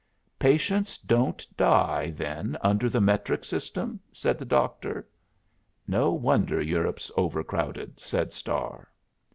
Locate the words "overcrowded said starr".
7.15-8.87